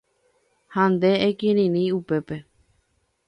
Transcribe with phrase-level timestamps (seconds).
[0.73, 2.35] ¡Ha nde ekirirĩ upépe!